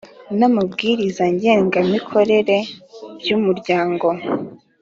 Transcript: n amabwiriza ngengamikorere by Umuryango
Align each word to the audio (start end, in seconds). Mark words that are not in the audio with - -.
n 0.37 0.41
amabwiriza 0.49 1.23
ngengamikorere 1.33 2.57
by 3.21 3.29
Umuryango 3.37 4.07